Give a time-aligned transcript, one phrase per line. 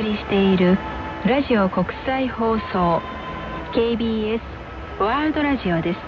[0.00, 0.78] 送りしている
[1.26, 3.02] ラジオ国際放送
[3.74, 4.40] KBS
[4.98, 5.98] ワールドラジオです。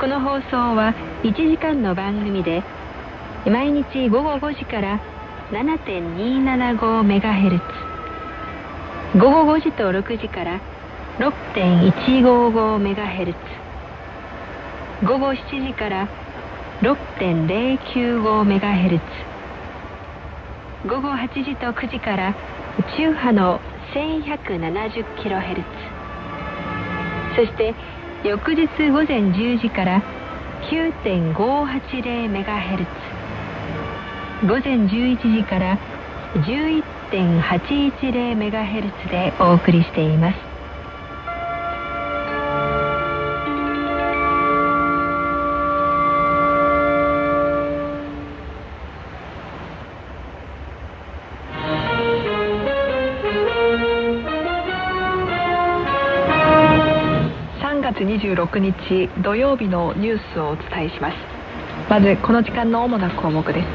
[0.00, 2.62] この放送は1時間の番組で
[3.46, 5.00] 毎日午後5時から
[5.50, 7.60] 7.275MHz
[9.18, 10.60] 午後5時と6時から
[11.18, 13.34] 6.155MHz
[15.02, 16.08] 午後7時から
[16.82, 19.29] 6.095MHz
[20.86, 22.34] 午後8時と9時から
[22.96, 23.60] 中波の
[23.92, 25.62] 1170kHz
[27.36, 27.74] そして
[28.24, 30.02] 翌日午前10時から
[30.70, 32.86] 9.580MHz
[34.46, 35.78] 午前11時から
[36.34, 40.49] 11.810MHz でお送りしています。
[58.50, 61.16] 26日土曜日のニュースをお伝えします。
[61.88, 63.66] まずこの時間の主な項目です。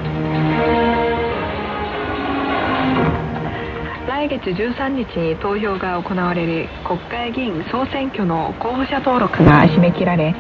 [4.08, 10.34] 来月13日に投票が行われる国会議員総選挙の候補者登録が締め切られ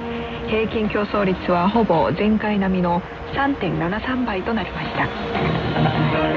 [0.47, 3.02] 平均競争率はほぼ前回並みの
[3.33, 6.34] 3.73倍となりました。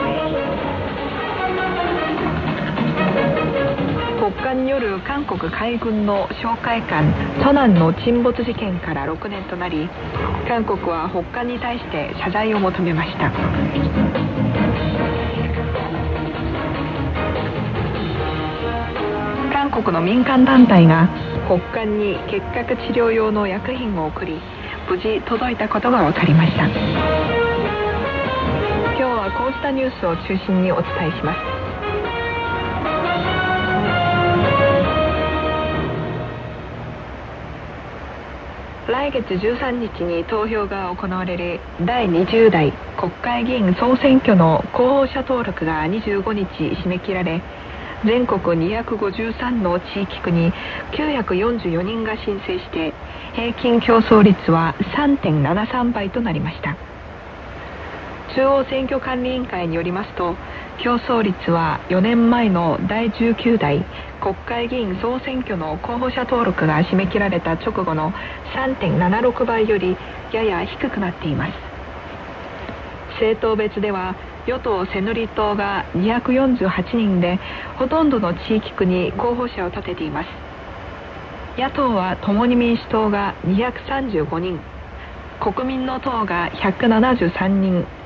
[4.28, 9.88] 国家による韓国海軍の哨戒艦ソナンの沈没事件から6年となり
[10.46, 13.32] 韓国は北韓に対して謝罪を求めました。
[19.50, 21.08] 韓国の民間団体が
[21.46, 24.38] 北韓に結核治療用の薬品を送り
[24.90, 26.66] 無事届いたことが分かりました。
[26.66, 26.76] 今
[28.92, 31.67] 日はこうしたニュースを中心にお伝えします。
[38.88, 42.72] 来月13日に投票が行われる第20代。
[42.96, 46.46] 国会議員総選挙の候補者登録が25日
[46.82, 47.42] 締め切られ
[48.06, 50.54] 全国253の地域区に
[50.92, 52.94] 944人が申請して
[53.34, 56.74] 平均競争率は3.73倍となりました。
[58.34, 60.34] 中央選挙管理委員会によりますと
[60.82, 63.84] 競争率は4年前の第19代
[64.20, 68.12] 国会議員総選挙の候補者登録が締め切られた直後の
[68.54, 69.96] 3.76倍より
[70.32, 71.52] やや低くなっています。
[73.14, 74.14] 政党別では
[74.46, 77.40] 与党セヌリ党が248人で
[77.76, 80.28] ほとんどの地域区に候補者を立てています。
[81.58, 84.60] 野党は共に民主党が235人。
[85.40, 87.97] 国民の党が173人。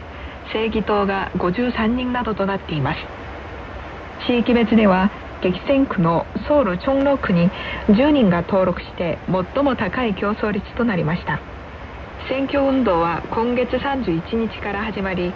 [0.53, 2.99] 正義党が53人などとなっています。
[4.27, 5.11] 地域別では
[5.43, 7.51] 激戦区のソウルチョンロ区に
[7.89, 9.19] 10人が登録して
[9.55, 11.41] 最も高い競争率となりました。
[12.29, 15.33] 選挙運動は今月31日から始まり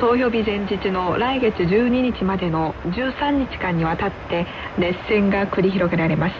[0.00, 4.46] 投票日前日の来月12日までの13日間にわたって
[4.76, 6.34] 熱戦が繰り広げられます。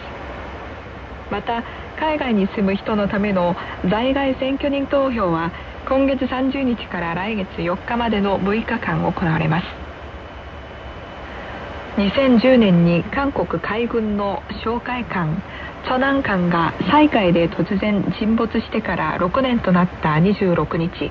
[1.31, 1.63] また
[1.99, 3.55] 海外に住む人のための
[3.89, 5.51] 在外選挙人投票は
[5.87, 9.65] 今月30日から来月4日までの6日間行われます。
[11.95, 15.41] 2010年に韓国海軍の哨戒艦
[15.85, 21.09] チョナン艦が西海で突然沈没してから6年となった26日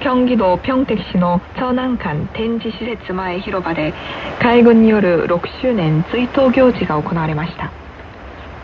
[0.00, 3.92] 京畿道平 tek 市のチョナン艦展示施設前広場で
[4.40, 7.70] 海軍による6周年追悼行事が行われました。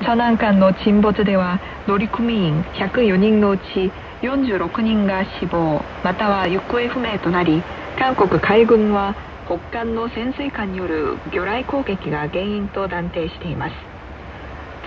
[0.01, 7.63] チョナン艦の沈没では乗組員104人のうち46人が死亡または行方不明となり
[7.99, 9.15] 韓国海軍は
[9.47, 13.75] 北韓の潜水艦による魚雷攻撃が原因と断定しています。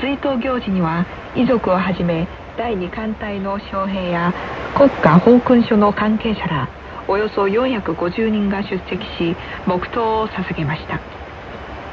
[0.01, 1.05] 追悼行事には
[1.35, 2.27] 遺族をはじめ
[2.57, 4.33] 第2艦隊の将兵や
[4.75, 6.69] 国家航空署の関係者ら
[7.07, 9.35] およそ450人が出席し
[9.67, 10.99] 黙祷を捧げました。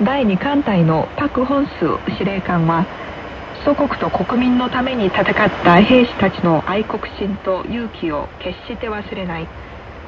[0.03, 1.71] 第2艦隊のパク・ホンス
[2.19, 2.87] 司令官は
[3.65, 5.25] 祖国と国民のために戦っ
[5.63, 9.47] た兵士たちの愛国心と勇気を決して忘れない。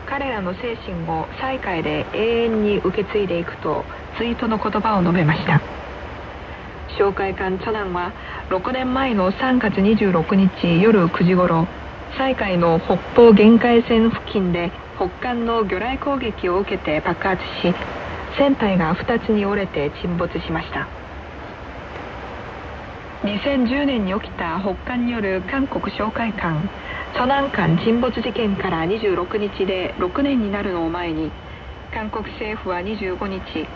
[0.06, 3.84] 彼らの精神を西海で永遠に受け継いでいくと
[4.18, 5.60] ツイートの言葉を述べました。
[6.98, 8.12] 紹介官チョナンは
[8.50, 11.66] 6年前の3月26日夜9時頃
[12.18, 17.74] 西海の北方限界線付近で北韓の魚雷攻撃を受けて爆発し
[18.36, 21.03] 船体が2つに折れて沈没しました。
[23.24, 26.68] 2010年に起きた北韓による韓国哨戒艦
[27.16, 31.30] ソナン艦沈没事件から26日で6年になるのを前に
[31.90, 33.66] 韓国政府は25日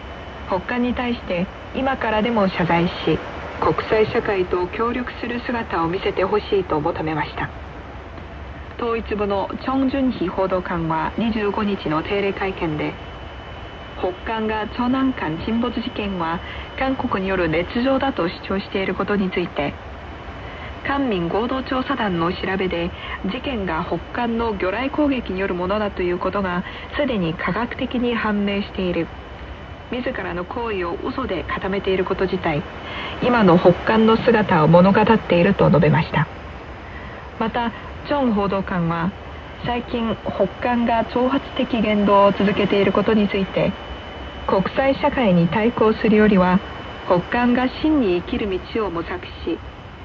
[0.48, 3.18] 北韓に対して今からでも謝罪し
[3.58, 7.48] 国際社会と協力する姿を見せてほしいと求めました。
[8.78, 12.92] 統一部のチョン・ジュンヒ報道官は25日の定例会見で
[14.00, 16.40] 北韓が長南間沈没事件は
[16.78, 19.74] 韓国による捏造だと主張していることについて
[20.86, 22.90] 官民合同調査団の調べで
[23.26, 26.64] 事件が北韓の魚雷攻撃によるものだということが
[26.96, 29.06] すでに科学的に判明している。
[29.90, 32.62] 自らの行為を嘘で固めていること自体
[33.22, 36.28] 今の北韓の姿を物語っていると述べました。
[37.38, 37.70] また
[38.06, 39.10] チョン報道官は
[39.64, 43.72] 最近北韓が挑発的言動を続けていることについて
[44.48, 46.58] 国際社会に対抗するよりは
[47.04, 49.60] 北韓が真に生きる道を模索し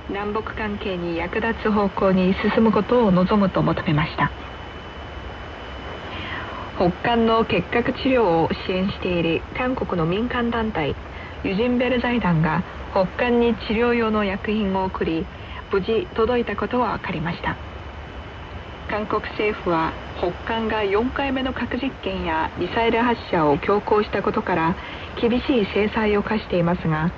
[0.10, 4.34] 南北関係に役立つ方向に進むことを望むと求めました。
[6.76, 10.94] 北韓の結核治療を支援している韓国の民間団体
[11.44, 15.26] ユジンベル財団が北韓に治療用の薬品を送り
[15.72, 17.73] 無事届いたことは分かりました。
[18.94, 24.76] 韓国政府は北韓が4回目の核実験やミサイル発射を強行したことから
[25.20, 27.12] 厳しい制裁を科していますが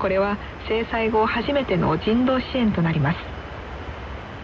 [0.00, 0.36] これは
[0.66, 3.18] 制裁後初めての人道支援となります。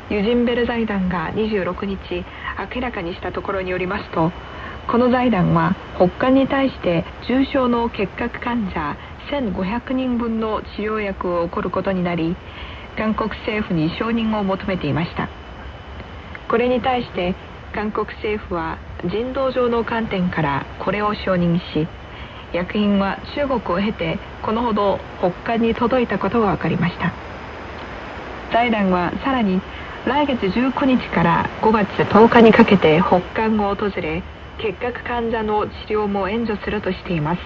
[0.08, 2.24] ユジンベル財団が26日
[2.76, 4.30] 明らかにしたところによりますと
[4.86, 8.96] この財団は北韓に対して重症の結核患者
[9.32, 12.36] 1500人分の治療薬を送ることになり
[12.96, 15.37] 韓国政府に承認を求めていました。
[16.48, 17.34] これに対して
[17.74, 21.86] 韓国政府は人道上の観点からこれを承認し
[22.52, 27.12] 薬品は中国を経てこのほど北韓に届いたことが分かりました。
[28.50, 29.60] 財団はさらに
[30.06, 34.22] 来月19日から5月10日にかけて北韓を訪れ
[34.56, 37.42] 結核患者の治療も援助するとしています。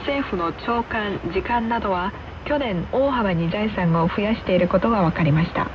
[0.00, 2.12] 政府の長官時間などは
[2.46, 5.68] 去年大幅に財産を増やしていることが分かりました。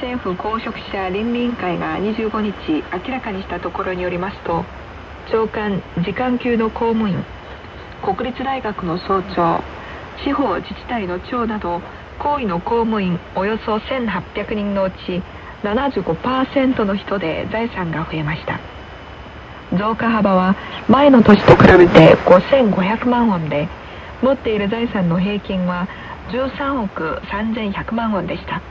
[0.00, 2.54] 政府公職者倫理委員会が25日
[3.06, 4.64] 明らかにしたところによりますと
[5.30, 7.24] 長官時間級の公務員
[8.02, 9.62] 国立大学の総長
[10.24, 11.80] 地方自治体の長など
[12.18, 15.22] 行為の公務員およそ1800人のうち
[15.62, 18.60] 75%の人で財産が増えました。
[19.76, 20.56] 増加幅は
[20.88, 23.68] 前の年と比べて5500万ウォンで
[24.22, 25.88] 持っている財産の平均は
[26.30, 28.62] 13億3100万ウォンでした。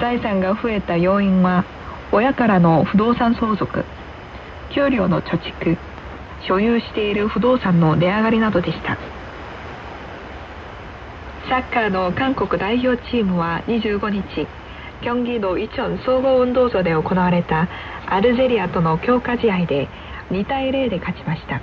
[0.00, 1.64] 財産が増えた要因は
[2.12, 3.84] 親からの不動産相続
[4.74, 5.76] 給料の貯蓄
[6.46, 8.96] 所有している不動産の値上がりなどでした。
[11.48, 14.48] サッカーの韓国代表チームは25日
[15.00, 17.68] キョンギドイチョン総合運動場で行われた
[18.06, 19.88] アルジェリアとの強化試合で
[20.30, 21.60] 2対0で勝ちました。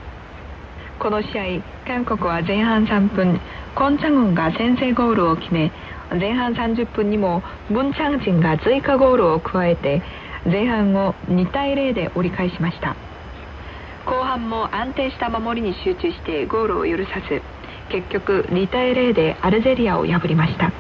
[1.00, 1.44] この試合
[1.86, 3.42] 韓国は前半3分
[3.76, 5.72] コン・チャゴンが先制ゴールを決め
[6.20, 10.02] 前半30分にもムン・チャンジンが追加ゴールを加えて
[10.46, 12.96] 前半を2対0で折り返しました。
[14.06, 17.42] 後半も安定した守りに集中してゴールを許さず
[17.90, 20.72] 結局2対0でアルジェリアを破りました。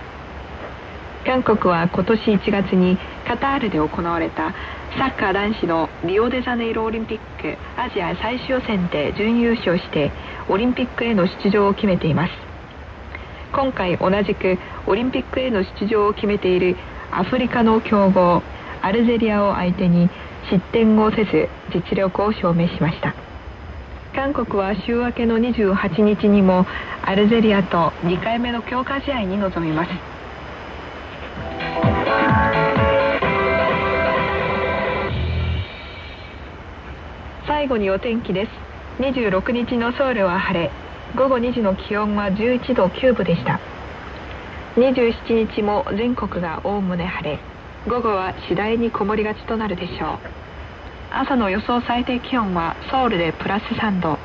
[1.25, 4.53] 韓国は今年1月にカタールで行われた
[4.97, 10.11] サッカー男子のリオデジャネイロオリンピックアジア最終予選で準優勝して
[10.49, 12.52] オリンピックへの出場を決めています。
[13.53, 14.57] 今回同じく
[14.87, 16.75] オリンピックへの出場を決めている
[17.11, 18.41] アフリカの強豪
[18.81, 20.09] アルジェリアを相手に
[20.49, 23.13] 失点をせず実力を証明しました
[24.15, 26.65] 韓国は週明けの28日にも
[27.03, 30.13] アルジェリアと2回目の強化試合に臨みます
[37.47, 38.51] 最後にお天気です。
[39.01, 40.82] 26日のソウルは晴れ。
[41.15, 43.59] 午後2時の気温は11度9分でした。
[44.77, 47.39] 27日も全国がおおむね晴れ。
[47.87, 50.17] 午後は次第に曇りがちとなるでしょう。
[51.11, 54.17] 朝の予想最低気温はソウルでプラス3度。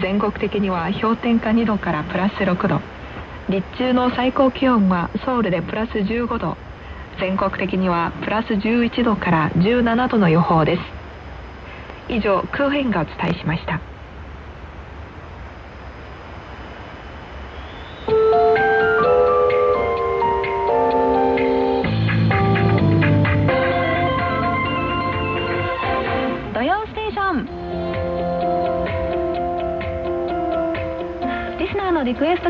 [0.00, 2.80] 全国的には氷点下2度からプラス6度。
[3.48, 6.56] 日中の最高気温はソウルでプラス15度。
[7.20, 10.82] 全国的にはプラス11度から17度の予報です。
[12.08, 13.93] 以上空編がお伝えしました。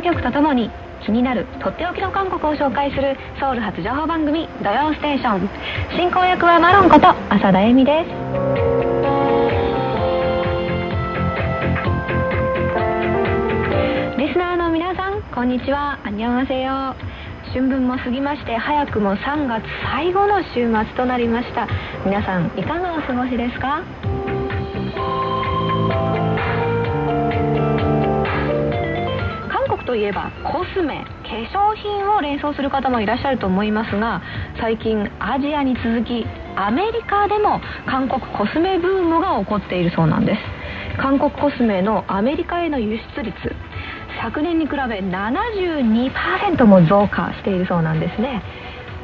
[0.05, 0.71] 曲とともに
[1.05, 5.49] 気になるとっておきの韓国を紹介するソウル発情報番組「土曜ステーション」
[5.97, 8.11] 進行役はマロンこと浅田恵美です
[14.19, 16.95] リスナーの皆さんこんにちは、あにゃませよ。
[17.53, 21.67] 春分も過ぎまして、早くも3月最後の週末となりました。
[22.05, 23.83] 皆さん、いかがお過ごしですか？
[29.95, 34.21] といえばコスメ化粧品を連想する方もいらっしゃると思いますが
[34.61, 40.41] 最近アジアに続きアメリカでも韓国コスメブームが起こっているそうなんです。
[41.01, 43.35] 韓国コスメのアメリカへの輸出率
[44.23, 48.43] 昨年に比べ72%も増加しているそうなんですね。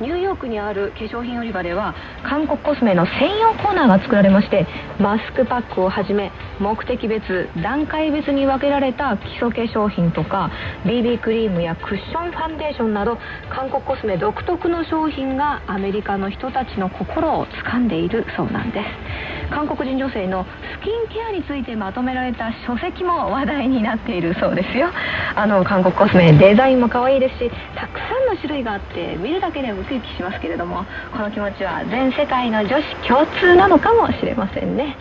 [0.00, 4.66] ニューヨークにある化粧品売り場では韓国コスメの専用コーナーが作られまして
[4.98, 10.50] マスクパックをはじめ目的別段階別に分けられた基礎化粧品とか
[10.86, 13.18] BB クリームやクッションファンデーションなど
[13.50, 19.39] 韓国コスメ独特の商品がアメリカの人たちの心を掴んでいるそうなんです。
[19.50, 20.46] 韓国人女性の
[20.80, 24.88] スキンケアについてまとめられた書籍も話題になっているそうですよ。
[25.34, 34.96] あの韓国コスメデザインも可愛いですしたくさんの種類があって見るだけでウキウキしますけれどもこの気持ちは全世界の女子共通なのかもしれませんね。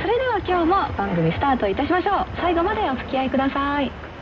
[0.00, 2.26] それでは今日も番組スタートいたしましょう。
[2.40, 4.15] 最後までお付き合いください。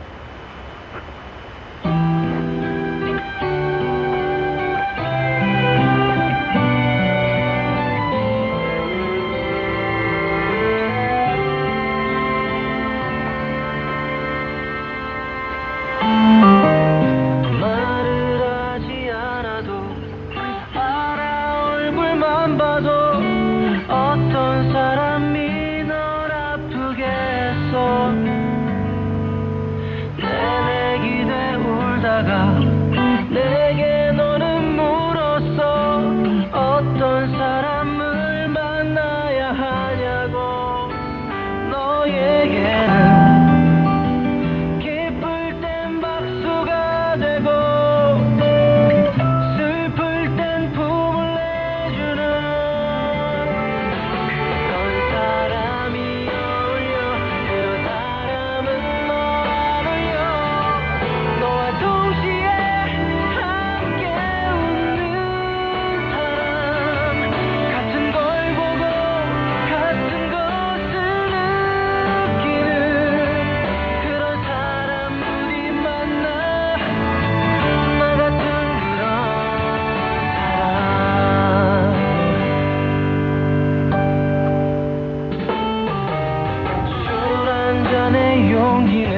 [88.65, 89.14] long here.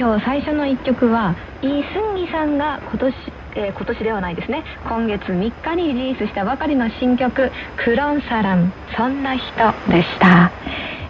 [0.00, 3.14] 今日最初の1曲はイ・スンギさんが今年
[3.56, 4.62] えー、今年ではないですね。
[4.88, 9.42] 今月3日にリリースしたばかりの新曲「クロンサランそんな人」
[9.90, 10.52] でした、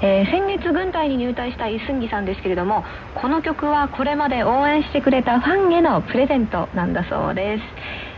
[0.01, 2.83] えー、先月軍隊に入隊したイスンギさんですけれども
[3.15, 7.63] この曲はこれまで応援してくれたファンへのプレゼントなんだそうです。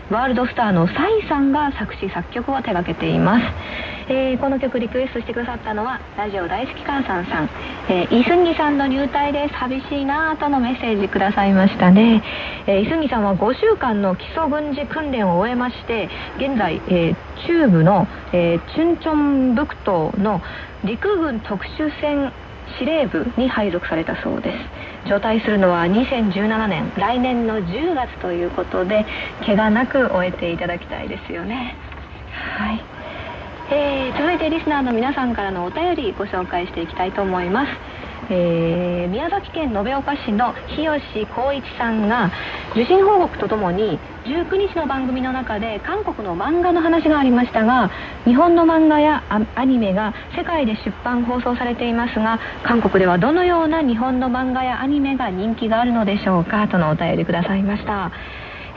[0.09, 3.45] ワールドスターのサイさんが作詞作曲を手掛けています。
[4.13, 7.51] え、この曲リクエストしてくださったのはラジオ大好き母さんさん、
[7.89, 12.23] えー、イスンギさんの入隊で寂しいなぁとのメッセージくださいましたね、
[12.67, 17.17] えー、イスンギさんは5週間の基礎軍事訓練を終えまして現在、えー、
[17.47, 20.41] 中部の、えー、チュンチョンブクトの
[20.85, 22.33] 陸軍特殊戦
[22.79, 25.09] 司令部に配属されたそうです。
[25.09, 29.05] 状態するのは2017年来年の10月ということで
[29.45, 31.77] 怪我なく終えていただきたいですよね。
[32.57, 32.92] はい。
[33.75, 37.69] えー、続いてリスナーの皆さんからのお便りご紹介していきたいと思います、
[38.31, 42.31] えー、宮崎県延岡市の日吉光一さんが
[42.73, 47.91] 受信報告とともに19日の番組の中で韓国の漫画の話がありましたが
[48.27, 49.25] 日本の漫画や
[49.55, 58.13] アニメが世界で出版放送されていますが韓国ではどのような日本の漫画やアニメが人気があるのでしょうかとのお便りくださいました。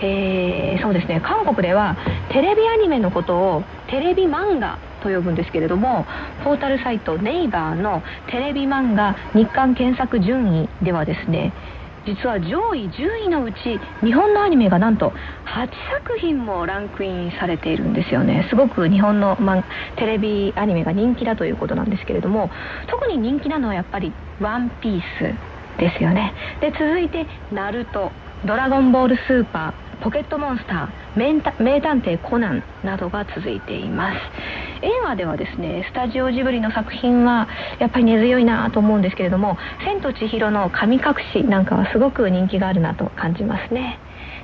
[0.01, 1.21] えー、そうですね。
[1.21, 1.97] 韓国では
[2.31, 6.05] テレビアニメのことをテレビ漫画と呼ぶんですけれども
[6.43, 11.53] ポータルサイトネイバーのテレビ漫画日韓検索順位ではですね
[12.05, 13.55] 実は上位10位のうち
[14.03, 15.13] 日本のアニメがなんと
[15.45, 15.67] 8
[16.05, 18.45] 作品もランクインされているんですよね。
[18.49, 19.63] すごく日本の、ま、
[19.97, 22.51] テレビアニメが人気だということなんですけれども
[22.87, 26.35] 特に人気なのはやっぱり「ワンピースですよね。
[26.61, 28.11] で続いて「ナルト」
[28.45, 34.17] 「ドラゴンボールスーパー」ポケットモンスター名探偵コナンなどが続いています。
[34.81, 37.47] 映画ではですねスタジオジブリの作品は
[37.79, 43.99] やっぱり根強いなと思うんですけれども「千と千尋の神隠し」なんかはすごく人気があるなと感じますね。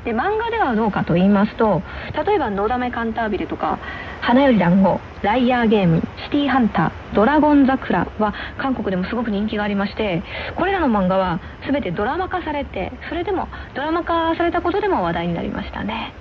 [0.05, 1.81] で漫画ではどうかと言いますと
[2.25, 3.77] 例えば「のだめカンタービレ」とか
[4.21, 10.23] 「花より団子」「ライアーゲーム」「シティーハンター」「ドラゴン桜」は韓国でもすごく人気がありまして
[10.55, 16.13] これらの漫画は全てドラマ化されてそれでもドラマ化されたことでも話題になりましたね。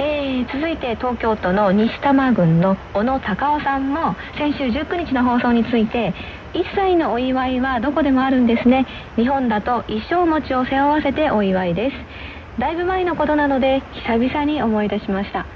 [0.00, 6.14] えー、続いて東京都の西多摩郡の小野隆夫さんも先週19日の放送について
[6.54, 8.86] 1歳のお祝いはどこでもあるんですね。
[9.16, 11.96] 日本だと一生餅を背負わせてお祝いです。
[12.58, 15.46] だいぶ前のことなので久々に思い出しました。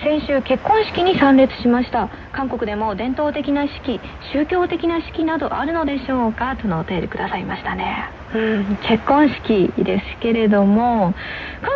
[0.00, 2.08] 先週結婚式に参列しました。
[2.32, 4.00] 韓国でも伝統的な式
[4.32, 6.56] 宗教的な式などあるのでしょうか？
[6.56, 8.10] とのお便りくださいましたね。
[8.34, 8.76] うん。
[8.88, 11.14] 結婚式ですけれども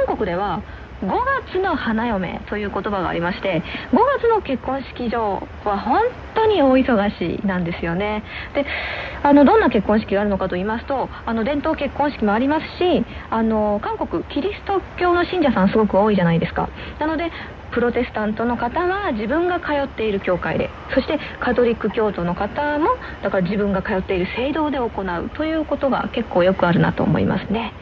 [0.07, 0.63] 韓国では
[1.03, 1.09] 5
[1.53, 6.01] 月の花嫁という言葉がありまして5月の結婚式場は本
[6.35, 8.25] 当に大忙しなんですよね。
[8.55, 8.65] で
[9.23, 16.69] あのどんな結婚式があるのかと言いますとあの伝統結婚式もありますしあの韓国キリスト教の信者さんすごく多いじゃないですか。
[16.99, 17.31] なので
[17.73, 22.87] プロテスタントの方は自分が通っている教会でそしてカトリック教徒の方も
[23.23, 27.75] だから自分が通っている聖堂で行うということが結構よくあるなと思いますね。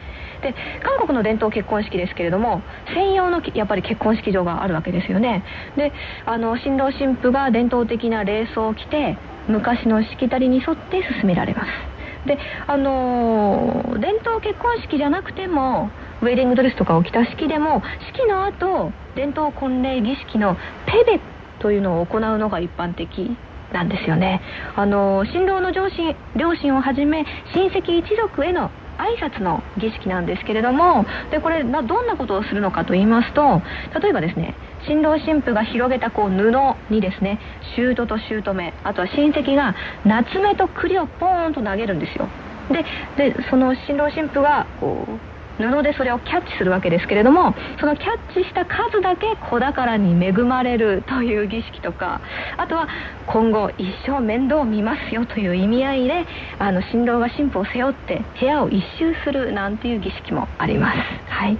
[0.45, 0.53] で
[0.83, 2.61] 韓国の伝統結婚式ですけれども
[2.93, 5.43] 専用のやっぱり結婚式場があるわけですよね。
[5.75, 5.91] で
[6.25, 12.27] あの新郎新婦が伝統的な礼装を着て昔のしきたりに沿って進められます。
[12.27, 15.89] であのー、伝統結婚式じゃなくても
[16.21, 17.81] ウェディングドレスとかを着た式でも
[18.13, 20.55] 式の後伝統婚礼儀式の
[20.85, 21.19] ペベ
[21.59, 23.35] というのを行うのが一般的
[23.73, 24.41] なんですよね。
[24.75, 33.61] あの、新郎の両親両親をはじめ親戚一族への挨拶の儀式なんですけれどもでこれどんなことをするのかと言いますと
[33.99, 34.55] 例えばですね
[34.87, 36.51] 新郎新婦が広げたこう布
[36.93, 37.39] にですね
[37.75, 42.27] 姑と姑あとは親戚が夏目と栗をポーンと投げるんですよ。
[42.69, 42.83] で
[43.17, 52.21] でその新郎新婦がこう布でそれをキャッチするわけですけれどもそのキャッチした数だけ子宝に恵まれるという儀式とか
[52.57, 52.87] あとは
[53.27, 56.25] 今後一生面倒を見ますよという意味合いで
[56.59, 60.97] あの新郎が新婦を背負って部屋を一周するなんていう儀式もあります。
[61.29, 61.57] はい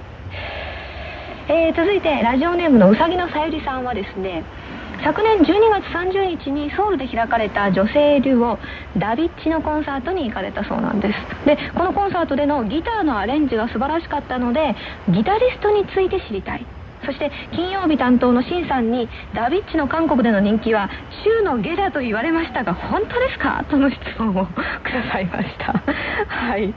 [1.47, 4.43] えー、続いてラジオネームのうさぎのさゆりさんはですね
[5.03, 8.59] 昨年12月30日にソウルで開かれた女性デュオ
[8.97, 11.45] ダビッチのコンサートに行かれたそうなんです。
[11.45, 14.75] でこのコンサートでのギターのアレンジが素晴らしかったので
[15.09, 16.65] ギタリストについて知りたい。
[17.05, 20.89] そして金曜日担当のシンさんにダビッチの韓国での人気は
[21.23, 23.63] 週の下だと言われましたが本当ですか？
[23.69, 25.83] との質問をくださいました。
[26.27, 26.73] はい。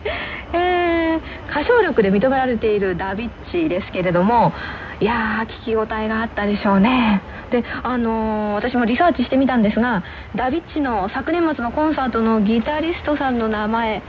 [0.52, 4.52] えー、歌唱力で認められているダビッチですけれども
[5.00, 7.22] いやー聞き応えがあったでしょうね。
[7.50, 10.02] であのー、私もリサーチしてみたんですが
[10.36, 14.02] ダビッチの昨年末のコンサートのギタリストさんの名前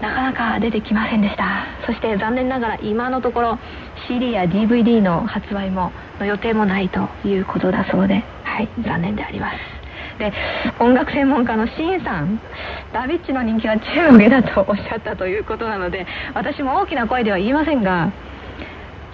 [0.00, 1.66] なかなか出てきませんでした。
[1.86, 3.58] そして残念ながら今のところ
[4.06, 9.58] CD や DVD の発売もの予定もないということだそうではい残念であります。
[10.18, 10.32] で
[10.80, 12.40] 音楽専門家のシンさん
[12.92, 18.12] ダビッチの人気は中の下だとおっしゃったということなので私も大きな声では言いませんが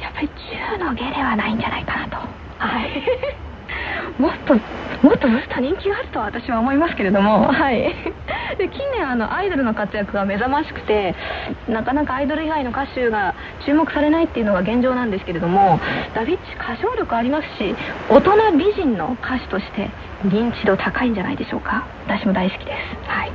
[0.00, 2.16] やっぱり中の下ではないんじゃないかなと。
[2.58, 3.43] はい。
[4.18, 7.94] もっともっとずっと人気があると私は思いますけれども、はい、
[8.56, 11.14] で近年あのアイドルの活躍が目覚ましくて
[11.68, 13.34] なかなかアイドル以外の歌手が
[13.66, 15.80] 注目されないっていうのが現状なんですけれども
[16.14, 17.74] ダビッチ歌唱力ありますし
[18.08, 19.90] 大人美人の歌手として
[20.24, 21.84] 認知度高いんじゃないでしょうか。
[22.06, 23.32] 私も大好きです、はい、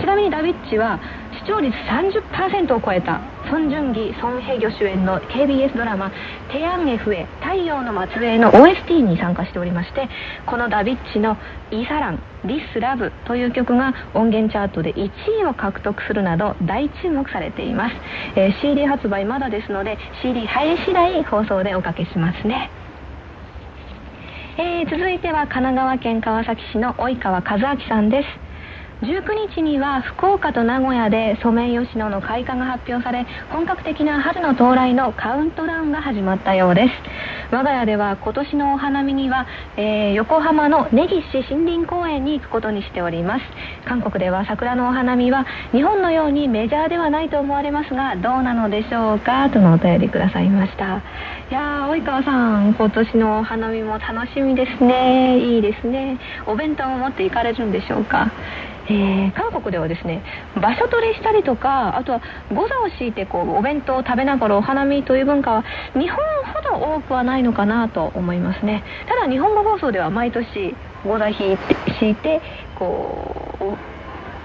[0.00, 0.98] ちなみにダビッチは
[1.42, 3.20] 視聴率30%を超えた。
[3.50, 6.12] ソン・ジュンギ、ソン・ヘギョ主演の KBS ドラマ
[6.52, 10.08] 「テヤンゲフエ太陽の末裔」の OST に参加しておりまして
[10.46, 11.36] このダビッチの
[11.72, 15.10] 「イサラン」「ディス・ラブ」という曲が音源チャートで1
[15.42, 17.96] 位を獲得するなど大注目されています、
[18.36, 22.70] えー、CD 発売まだですので CD 入り次第放送でおかけしますね。
[24.58, 28.51] えー、続いては神奈川県川崎市の及川和明さんです。
[29.02, 36.88] 19日には福岡と名古屋でソメイヨシノの開花が発表され本格的な春の到来のカウントダウンが始まったようです。
[37.50, 41.20] 我が家では今年のお花見には、えー、横浜の根岸
[41.52, 43.44] 森林公園に行くことにしております。
[43.86, 49.50] 韓国では桜のお花見は日本のようにメジャーではないと思われますがどうなのでしょうか？
[49.50, 51.02] とのお便りくださいました。
[51.50, 55.38] いやー及川さん今年のお花見も楽しみですね。
[55.40, 56.20] いいですね。
[56.46, 58.30] お弁当を持って行かれるんでしょうか？
[58.88, 60.22] えー、韓国ではですね
[60.56, 65.64] 場所取りしたりとかあとはゴザを敷いてこうお弁当を食べながらお花見という文化は
[65.94, 66.18] 日本
[66.52, 68.82] ほど多くはないのかなと思いますね。
[69.08, 72.40] ただ日本語放送では毎年ゴザ敷いて敷いて
[72.78, 73.76] こ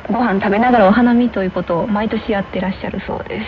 [0.10, 3.41] うご飯食べながらお花見ということを毎年やってらっしゃるそうで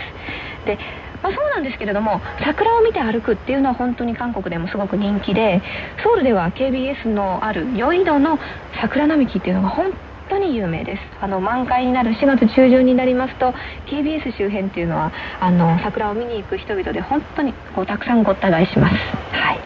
[0.62, 0.66] す。
[0.66, 0.78] で
[1.22, 5.60] まあ、そうなんですけれども桜を見て歩くっていうのは本当に韓国でもすごく人気で
[6.02, 8.38] ソウルでは KBS のあるヨイドの
[8.80, 9.92] 桜並木っていうのが本
[10.30, 11.02] 当に有名です。
[11.20, 13.52] あの満開になる4月中旬になりますと
[13.86, 18.94] KBS 周辺っていうのはあの桜を見に行く人々で本当にこうたくさんごった返します。
[19.32, 19.60] はい。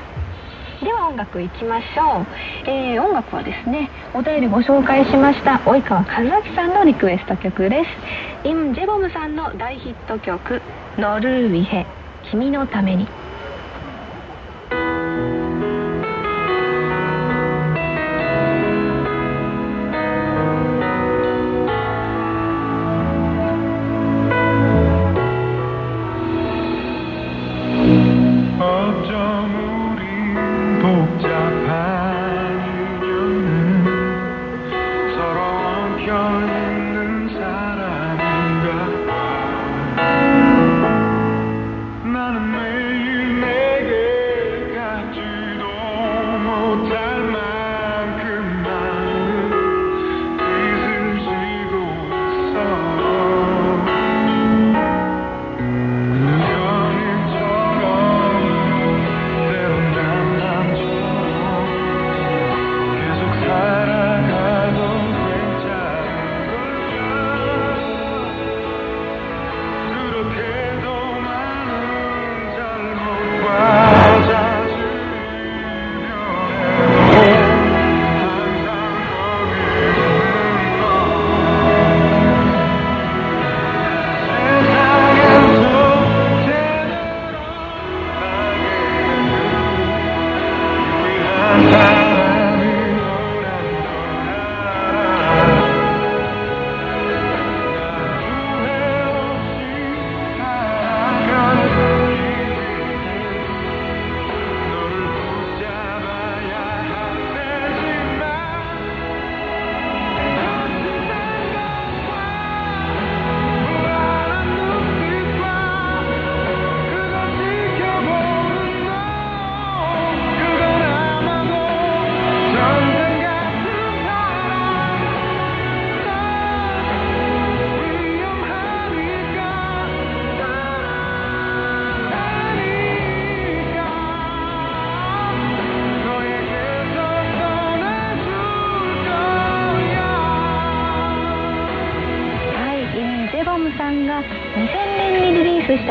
[0.85, 2.27] では音楽いきましょう、
[2.69, 7.85] えー、音楽はですねお便りご紹介しました及川和明さんのリクエスト曲で
[8.43, 8.49] す。
[8.49, 10.61] イム・ジェボムさんの大ヒット曲
[10.99, 11.87] 「ノルウィヘ
[12.31, 13.09] 君のために」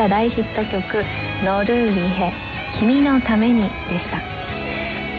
[0.04, 1.02] た大ヒット曲
[1.44, 2.32] 「ノルーリヘ
[2.78, 4.18] 君のために」でした。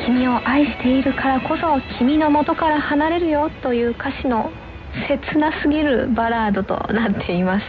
[0.05, 4.51] 君を愛しているからこそ君の元から離れるよという歌詞の
[5.07, 7.65] 切なすぎるバラードとなっています、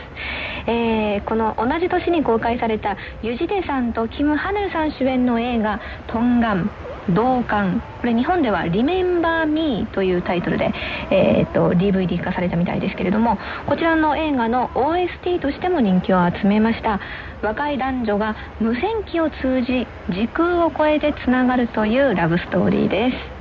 [0.67, 6.71] えー、この同じ年に公開されたユジデさんとキム・ハヌルさん主演の映画「トンガン」
[7.15, 7.81] 同感。
[8.01, 10.73] これ日本では「Remember Me」というタイトルで、
[11.11, 17.01] えーと、DVD 化されたみたいですけれどもこちらの映画の OST としても人気を集めました。
[17.43, 23.36] 若い男女が無線機を通じ時空を超えてつながるというラブストーリーです。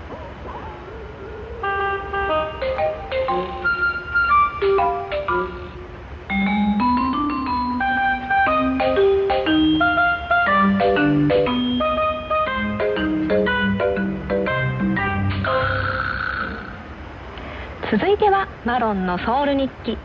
[18.66, 19.96] マロンのソウル日記。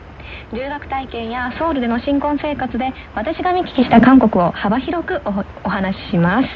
[0.53, 5.23] 留学体験やソウルでの新婚生活で私が見聞きした韓国を幅広く
[5.65, 6.49] お話しします。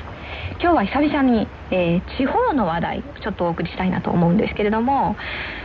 [0.61, 5.17] 今日は久々に、えー、地方の話題ちょっとお送りしたいなと思うんですけれども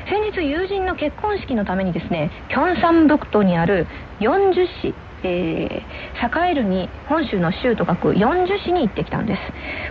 [0.09, 3.87] 先日友人の結婚式のためにですねキョンサンブクトにある
[4.19, 9.39] 40市えー、栄えるに本州の州と書く40市に行ってきたんです。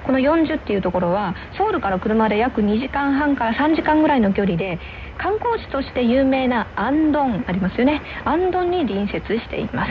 [0.07, 4.79] この40っていうところはソウルから車で約2時間半から3時間ぐらいの距離で
[5.19, 8.01] 観光地として有名なアンドンありますよね。
[8.25, 9.91] アンドンに隣接しています。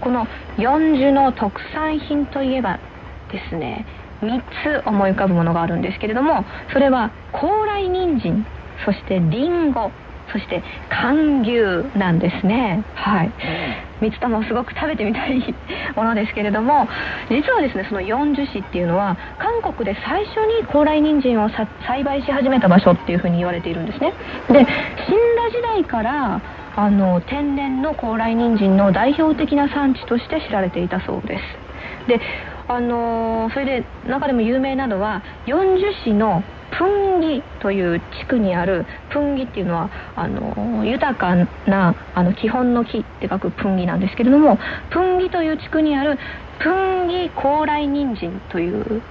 [0.00, 0.26] この
[0.58, 2.78] 40の特産品といえば
[3.30, 3.86] ですね
[4.22, 4.40] 3
[4.82, 8.46] つ思い浮かぶものがあるんですけれどもそれは高麗人参
[8.84, 9.90] そしてリンゴ。
[10.34, 12.84] そして寒牛なんですね。
[12.96, 13.30] はい。
[14.00, 15.54] 三つ玉をすごく食べてみたい
[15.94, 16.88] ものですけれども
[17.30, 21.48] 実はですねその四樹市っていうのは韓国で最初に高麗人参を
[21.86, 24.12] 栽培し始めた場所っていうふうに言われているんですね。
[24.50, 24.66] で死んだ
[25.54, 26.42] 時代から
[26.76, 32.08] あの天然の高麗人参の代表的な産地として知られていたそうです。
[32.08, 32.20] で
[32.66, 41.34] あのー、それで中でも有名なのは四樹市のプンギという地区にあるプンギっていうのはあの豊か
[41.66, 44.58] なあの基本の木って書くプンギなんですけれども
[44.90, 46.18] プンギという地区にある
[46.58, 49.02] プンギ高麗人参という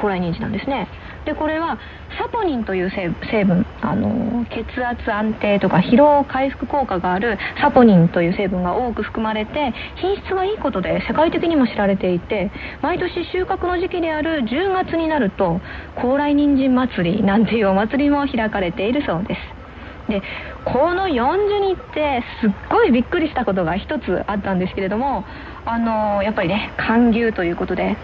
[0.00, 0.88] 高麗人参なんですね。
[1.24, 1.78] でこれは
[2.18, 12.50] サポニンという成分あの血圧安定とか疲労回復効果があるサポニンという成分が多く含まれて品質がいいことで世界的にも知られていて
[12.82, 15.60] 毎年収穫の時期である10月になると
[15.94, 19.62] 高麗人参祭りなんていうお祭りも開かれているそうです。
[20.08, 20.22] で
[20.64, 25.24] この40日ってすっごいびっくりしたことが一つあったんですけれども
[25.64, 27.96] あのやっぱりね寒牛ということで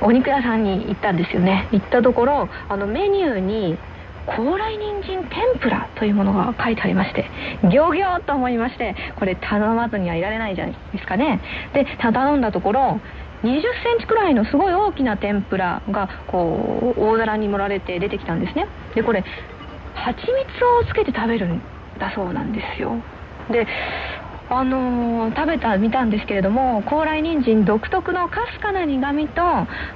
[0.00, 1.68] お肉屋さんに行ったんですよね。
[1.72, 3.76] 行ったところあのメニューに
[4.26, 7.28] 高麗人参天ぷらというものが書いてありまして
[7.64, 11.40] ギョギョと思いましてこれ頼まずにはいられないじゃないですかね。
[11.74, 13.00] で頼んだところ
[13.42, 13.60] 20セ
[13.96, 18.66] ンチくらいのすごい大きな天ぷらがこう大皿に盛られて出てきたんですね。
[18.94, 19.24] でこれ
[19.94, 21.60] 蜂蜜をつけて食べるん
[21.98, 22.96] だそうなんですよ。
[23.50, 23.66] で
[24.56, 29.42] あのー、食べた見たんですけれども高麗人参独特のかすかな苦みと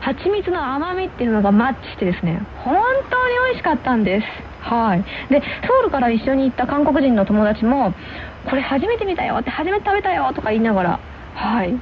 [0.00, 4.26] 蜂蜜の甘みっていうのがマッチしてですね本当に美味しかったんです。
[4.60, 5.04] はい。
[5.30, 7.94] でソウルから一緒に行った韓国人の友達も
[8.48, 11.00] これ初めて見たよって初めて食べたよとか言いながら
[11.34, 11.74] はい。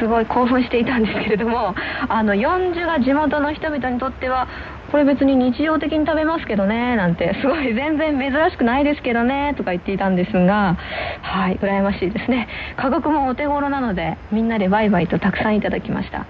[0.00, 1.74] すごい興奮していたんですけれども
[2.08, 4.48] あの40が地元の人々にとっては
[4.94, 10.78] これ別に日常的に食べますけどねなんてすごい全然珍しくないですけどねとか言っていたんですが
[11.20, 12.46] はい羨ましいですね。
[12.76, 16.28] 価格もお手頃なのでみんなでバイバイとたくさんいただきました。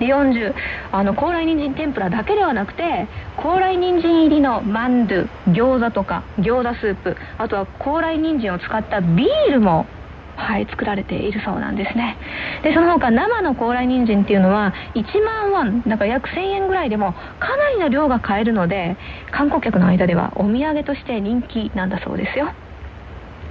[0.00, 0.52] で40
[0.92, 9.86] あの高麗人参天ぷらだけではなくて高麗人参入りのマンドゥ餃子とか餃子スープあとは高麗人参を使ったビールも
[10.36, 12.16] はい、作られているそうなんですね。
[12.62, 18.96] でその他生の高麗人参っていうのは1万ウォンだから約1000円ぐらいでもかなりの量が買えるので
[19.30, 22.52] 観光客の間ではお土産として人気なんだそうですよ。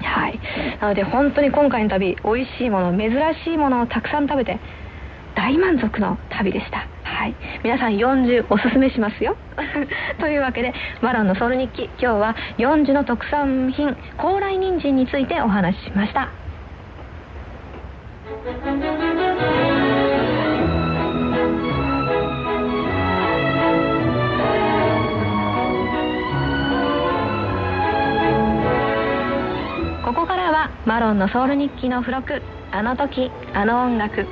[0.02, 0.40] はい。
[0.82, 3.12] なので本当に今回の旅美味しいもの珍
[3.46, 4.60] しいものをたくさん食べて
[5.36, 6.88] 大満足の旅でした。
[7.04, 7.36] はい。
[7.64, 9.38] 皆さん40おすすめしますよ。
[10.20, 11.90] というわけでマロンのソウル日記。
[12.00, 16.43] 今日は40の特産品高麗人参についてお話ししました。
[18.44, 18.52] こ
[30.14, 32.42] こからはマロンのソウル日記の付録。
[32.74, 34.26] あの時あの音楽。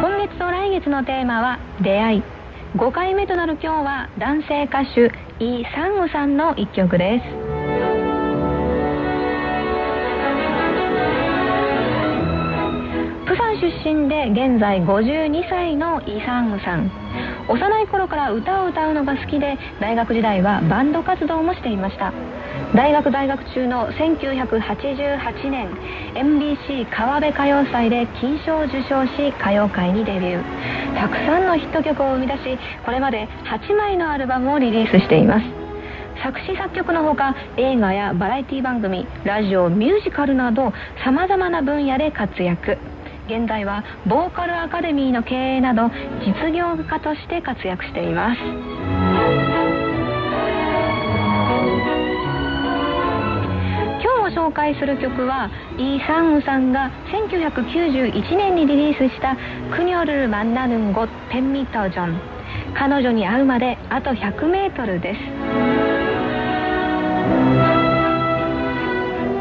[0.00, 2.41] 今月と来月のテーマは出会い。
[2.74, 5.12] 5回目となる今日は男性歌手
[5.44, 7.24] イ・サンウさんの一曲です。
[13.26, 16.90] プサン出身で現在52歳のイ・サンウさん。
[17.46, 22.14] 幼い頃から歌を歌うのが好きで大学時代はバンド活動もしていました。
[22.74, 25.68] 大学在学中の1988年
[26.14, 30.94] MBC 川辺歌謡祭で金賞を受賞し歌謡界にデビュー。
[30.98, 35.44] たくさんのヒット曲を生み出しこれまで8枚のアルバムをリリースしています。
[36.22, 40.72] 作詞作曲のほか映画やバラエティ番組ラジオミュージカルなど
[41.04, 42.78] さまざまな分野で活躍。
[43.26, 45.90] 現在はボーカルアカデミーの経営など
[46.24, 49.11] 実業家として活躍しています。
[54.32, 56.90] 紹介する曲はイ・サンウさんが
[57.30, 59.36] 1991年にリリースした
[59.74, 62.20] 「クニョルマンナヌンゴ・ペンミトジョン」
[62.74, 65.20] 彼女に会うまであと 100m です。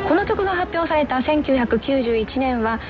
[0.08, 2.82] この曲が発表された1991年は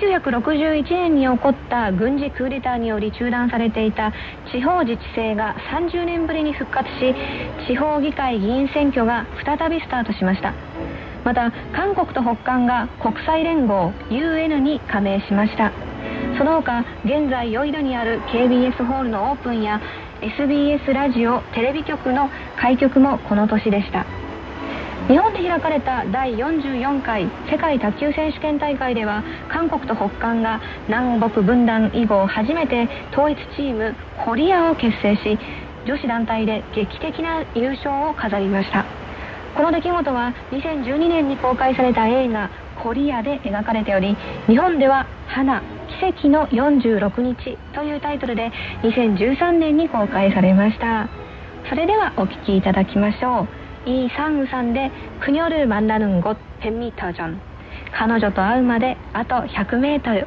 [0.00, 4.12] 1961年に起こった軍事クーデターにより中断されていた
[4.50, 7.14] 地方自治制が30年ぶりに復活し
[7.68, 10.69] 地方議会議員選挙が再びスタートしました。
[11.24, 15.72] また韓国と北韓が国際連合 UN に加盟しました。
[16.38, 19.80] その他現在ヨイドにある KBS ホールのオープンや
[20.22, 24.06] SBS ラジオテレビ局の開局もこの年でした。
[25.08, 35.38] 日本で開かれた第44回世界卓球選手権大会では韓国と北韓が南北分断以後初めて統一チームコリアを結成し
[35.84, 38.84] 女子団体で劇的な優勝を飾りました。
[39.55, 42.49] この出来事は2012年に公開された映画「
[42.83, 44.17] コリア」で描かれており
[44.47, 45.61] 日本では「花
[45.99, 48.51] 奇跡の46日」というタイトルで
[48.83, 51.07] 2013年に公開されました
[51.69, 53.47] それではお聴きいただきましょ
[53.85, 57.39] う이 상우산대 그녀를 만나는 곳 100m 전
[57.91, 60.25] 간호조 또 아우마대 아또 100m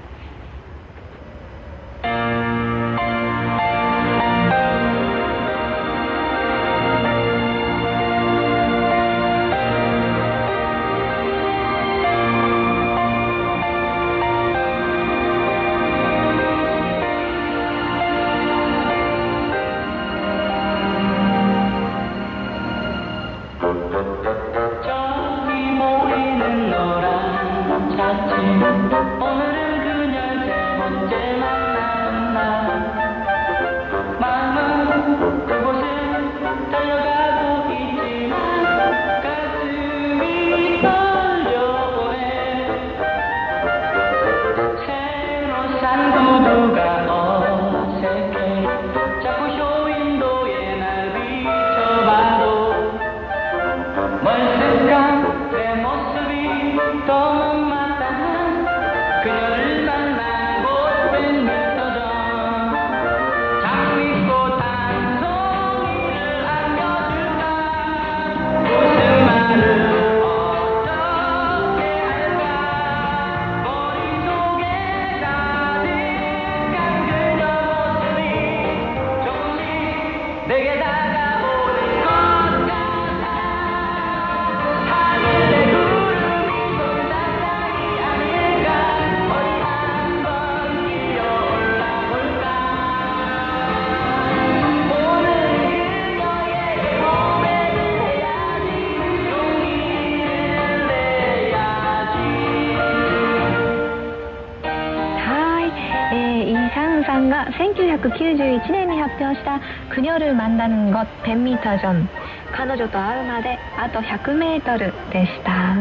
[109.19, 109.59] 表した
[109.93, 112.09] 「クニョル・マンダンゴ・テンミタジョン」
[112.55, 115.77] 彼女と会うまであと 100m でした。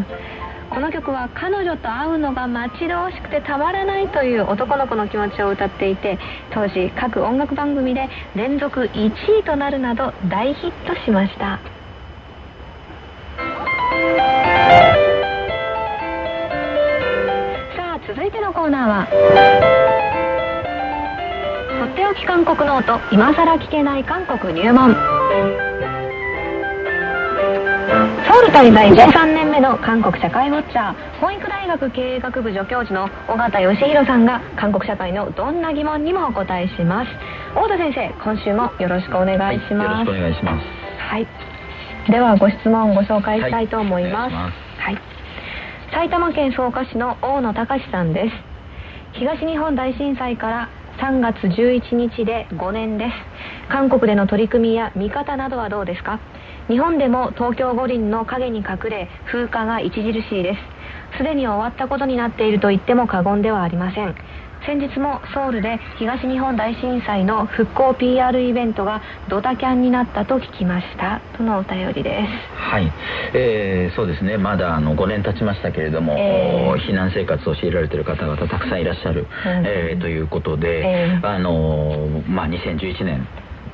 [0.71, 6.19] この曲は彼女と会うのが待ち遠しくてたまらないという男の子の気持ちを歌っていて
[6.50, 11.61] 当時各音楽番組で連続1位となるなど大ヒットしました。
[17.77, 19.71] さあ続いてのコーナーは。
[22.13, 24.94] とっておき韓国ノート今さら聞けない韓国入門。
[28.27, 37.10] ソウル滞在13年目の韓国社会ウォッチャー本育大学経営学部助教授の尾形義弘さんが韓国社会のどんな疑問にもお答えします。
[37.54, 40.67] 大田先生今週もよろしくお願いします、はい、よろしくお願いします。
[40.98, 41.27] はい。
[42.10, 44.35] ではご質問をご紹介したいと思います。
[44.35, 44.98] はい、
[45.92, 48.52] 埼玉県草加市の大野隆さんです。
[49.19, 50.69] 東日本大震災から
[50.99, 53.13] 3月11日で5年です。
[53.69, 56.21] 韓国での取り組みや見方などはどうですか？
[56.69, 61.19] 日本でも東京五輪の陰に隠れ風化が著しいです。
[61.19, 64.15] すでに終わったことになっていると言っても過言ではありません。
[64.67, 71.21] 先日もソウルで東日本大震災の復興 PR イベントがドタキャンになったと聞きました。
[71.37, 72.29] とのお便りです。
[72.54, 72.92] はい、
[73.35, 74.38] えー、そうですね。
[74.38, 79.92] まだあの5年経ちましたけれども、えー、避難生活を強いられている方々たくさんいらっしゃる、うん、え。
[79.96, 83.27] ー、ということで、えー、あのまあ、2011年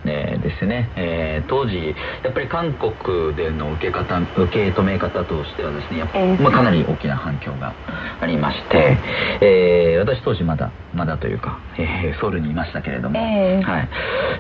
[0.05, 7.75] えー、ですね、えー、当時やっぱり韓国での受け方受け止め方としてはですねやっぱ、まあ、かなり大きな反響が
[8.21, 8.97] ありまして、
[9.41, 13.89] えー、私当時まだまだというか、えー、ソウルにいましたけれども、えー、はい。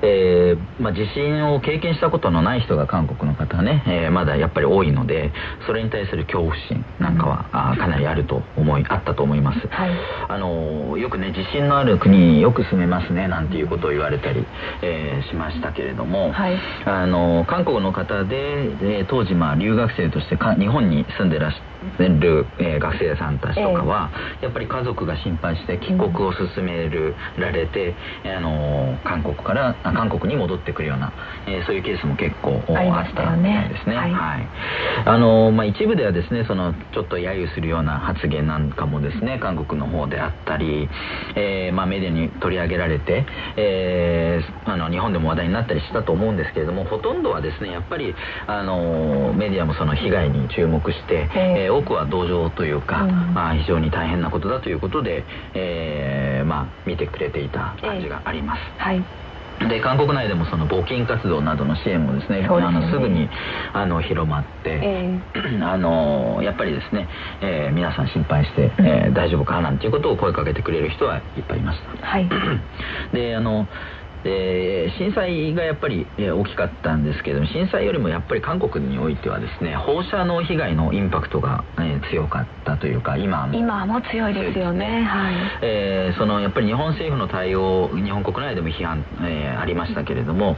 [0.02, 5.32] えーまあ、地震を経験したことのない人が韓国の方はね、えー、まだやっぱり多いので
[5.66, 9.90] それに対する恐怖心なんかは、うん、あかなりあると思いあったと思います、はい、
[10.28, 14.44] あのよくね地震のある国によく住めますねなんていうことを言われたり、
[14.82, 21.68] えー、しましたけれども、はい、あの韓国の方で、えー、当時まあ留学生としてか日本に住んでらっしゃ
[21.98, 27.94] る、えー、学生さんたちとかは、えー、やっぱり家族が心配して帰国を進める、られて、
[28.24, 31.12] あの韓国から韓国に戻ってくるような、
[31.46, 33.96] えー、そういうケースも結構あったみたいですね。
[33.96, 34.48] はい、はい、
[35.06, 40.88] あのまあ、一部ではですねそのちょっと揶揄するような発言なんかもですね韓国の方であったり、
[41.36, 43.24] えーまあ、メディアに取り上げられて、
[43.56, 48.14] えー、あの日本でも話題になったりしたと思うんですけれどもほとんどはですねやっぱり
[48.46, 55.24] あのメディアもその被害に注目して、えー、多くは同情というか、うん、まあ、非常に大変なことだということで、
[55.54, 58.60] えーまあ、見てくれていた感じがあります。
[58.78, 59.28] えー、はい。
[59.66, 63.28] で韓国内でもその募金活動などの支援もですね、ね、あのすぐに
[63.72, 67.08] あの広まって、え ー、あのやっぱりですね、
[67.42, 72.06] えー、皆さん心配して、えー、大丈夫かなんていうことを声かけてくれる人はいっぱいいました。
[72.06, 72.28] はい、
[73.12, 73.66] であの
[74.24, 83.54] で震災がやっぱり大きかったんですけど震災よりもやっぱり韓国においてはですね放射能被害のインパクトが、え強かったというか今も。
[83.54, 85.34] 今も強いですよね、はい。
[85.62, 90.56] えー、そのやっぱり日本政府の対応日本国内でも批判、えー、ありましたけれども、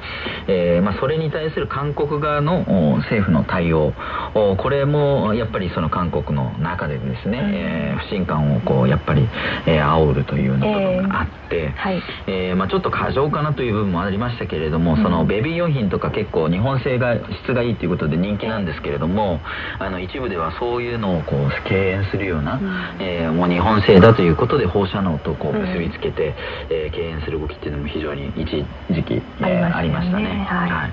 [0.48, 2.64] えーまあ、それに対する韓国側の
[3.00, 3.92] 政府の対応
[4.34, 9.28] これもやっぱりその韓国の中でですね、うん、えー、不信感をこうやっぱり、
[9.66, 11.72] えー、煽るというような部分があって、えー。
[11.72, 12.02] はい。
[12.26, 19.40] えーまあ、ちょっと過剰かなという部分もありましたけれども、そのベビー用品とか結構日本製が質がいいということで人気なんですけれども
[19.78, 26.34] あの一部ではそういうのをこう敬遠するような、うん、えー、もう日本製だということで放射能とこう結びつけて、うん、
[26.70, 28.44] えー、敬遠する動きっていうのも非常に一
[28.90, 30.46] 時期、えー、ありましたね。
[30.48, 30.88] はい、は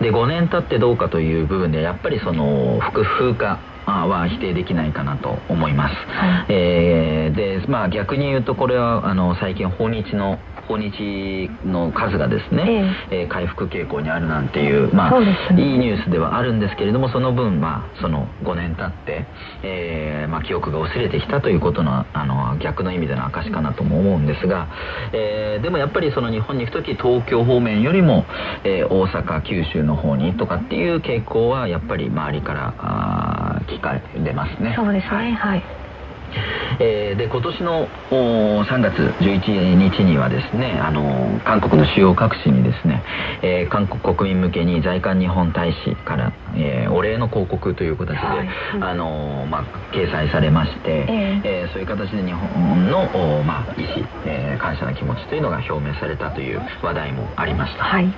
[0.00, 2.80] い、で5年経ってどうかという部分でやっぱりその
[3.18, 3.60] 風化
[3.92, 13.26] は否定できないかなと思います、はい、えー、でまあ逆に言うとこれはあの最近訪日の訪日の数がですね、ええ。
[13.28, 19.26] 回復傾向にあるなんていう、まあ、ね、いいニュースではあるんですけれどもその分、まあ、その5年経って、
[19.62, 24.68] えーまあ、記憶が薄れてきたということのあの逆の意味での証かなとも思うんですが、
[25.12, 28.24] えー、でもやっぱりその日本に行く時東京方面よりも、
[28.64, 34.74] えー、大阪九州の方にとかっていう傾向はやっぱり周りからあ聞かれますね。
[34.76, 35.85] そうですねはい、はい
[36.78, 43.02] えー、で今年の3月11日にはですねあの韓国の主要各地にですね、
[43.42, 48.48] えー、韓国国民向けに在韓日本大使から、えー、お礼の広告という形で、はい、
[48.80, 49.64] あのまあ、
[49.94, 53.08] 掲載されまして、えー、えー、そういう形で日本の、
[53.44, 58.12] まあ、意思、えー、感謝の気持ちというのが表明されたという話題もありました、はい。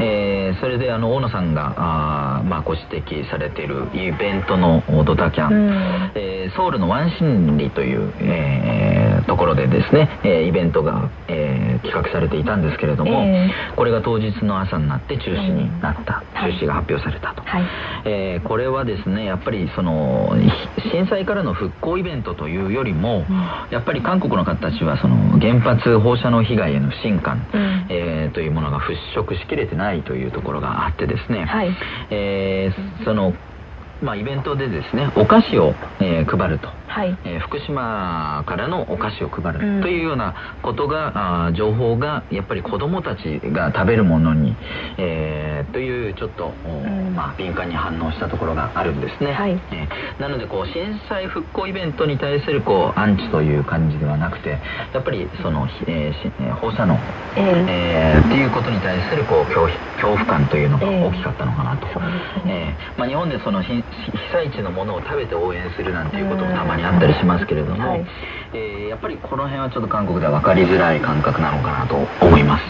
[0.00, 17.62] えー、それであの大野さんがあ、まあ、ご指摘されているイベントのドタキャン、うん、えー、ソウルのワンシン理という、えー、ところでですね、えー、イベントが、えー、企画されていたんですけれども、えー、これが当日の朝になって中止になった、中止が発表されたと、はい、
[18.04, 20.34] えー、これはですねやっぱりその
[20.92, 23.36] 震災からの復興イベントというよりも、うん、
[23.70, 31.76] やっぱり韓国の方たちはその原発放射能被害への不信感、うん、えー、というものが払拭しきれてないというところがあってですね、はい、
[32.10, 33.32] えー、その
[34.02, 37.18] まあ、イベントでですねお菓子を、えー、配ると、はい。
[37.24, 44.54] えー、福島からのお菓子を配るというようなことが、うん、あ情報がやっぱり子どもたちが食べるものに、
[44.98, 54.60] えー、というちょっと、うん、まあ、敏感に反応したところがあるんですね、はい、えー、なのでこう震災復興イベントに対するこうアンチという感じではなくて
[54.92, 56.98] やっぱりその、えー、放射能、
[57.36, 59.66] えーえー、っていうことに対するこう恐
[59.96, 62.76] 恐怖感というのが大きかったのかなと、えー、ね。
[62.76, 63.82] えー、まあ、日本でその被
[64.32, 68.06] 災地のものを食べて応援するなんていうこともたまにあったりしますけれども、はい、
[68.54, 72.64] えー、やっぱりこの辺はちょっと韓国では分かりづらい感覚なのかなと思います。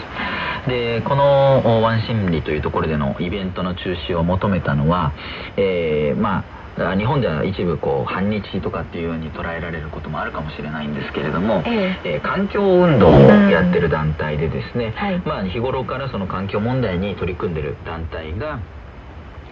[0.67, 5.11] でこのワンシンリというところでのイベントの中止を求めたのは、
[5.57, 6.63] えー、まあ
[6.97, 12.17] 日本では一部こう反日とかっていうように捉えられることもあるかもしれないんですけれども、ええ。
[12.17, 18.59] ー、環境運動をやってる団体でですね、はい、まあ、日頃からその環境問題に取り組んでる団体が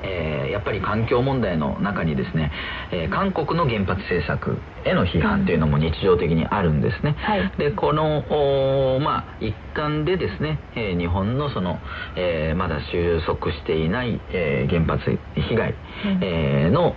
[0.03, 2.51] えー、やっぱり環境問題の中にですね、
[2.91, 8.21] えー、韓国の原発政策への批判というのも日常的にあるんですね、はい、でこの
[9.01, 11.79] まあ、一環でですね、えー、日本のその、
[12.15, 16.95] えまだ収束していない、え原発被害、うん、えの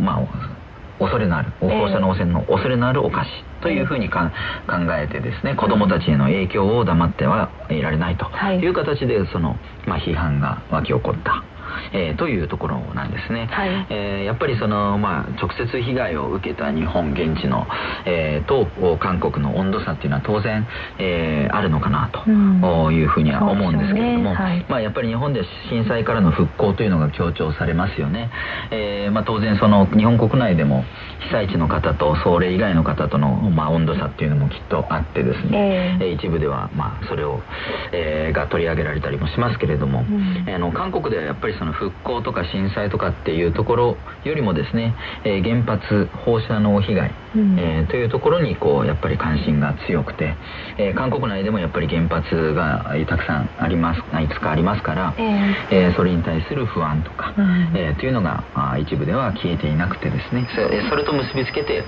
[0.00, 0.62] まあ
[1.02, 3.30] 恐れのある放射能汚染の恐れのあるお菓子
[3.62, 4.32] というふうにか、
[4.66, 8.66] 考えてですね子どもたちへの影響を黙ってはいられないとい。
[8.66, 11.44] う形でその、まあ、批判が湧き起こった
[11.92, 17.66] えー、というところなんですね、はい、えー、やっぱりその、まあ、直接被害を受けた日本現地の、
[18.06, 20.66] えー、と韓国の温度差っていうのは当然、
[20.98, 22.30] えー、あるのかなと
[22.92, 24.36] いうふうには思うんですけれども、ね。
[24.36, 28.30] はい、まあ、やっぱり日本で震災からの復興というのが強調されますよね、
[28.70, 30.84] えーまあ、当然その日本国内でも
[31.28, 37.40] 被災地の方とそれ以外の方との、まあ、温度差っていうのもきっとあってですね、えー、一部では、まあ、それを、
[37.92, 44.94] えー、が取り上げられたりもしますけれども、うん、あの韓国ではやっぱりその復興とか震災とかっていうところよりもですね、
[45.24, 50.36] えー、原発放射能被害、うん、えー、というところにこうやっぱり関心が強くて、
[50.78, 60.46] えー、韓国内でもやっぱり原発がたくさんありますいくつかありますから、えー、それに対する不安とか、うん、えー、というのがあ一部では消えていなくてですね。
[60.54, 61.84] そそれと結びつけて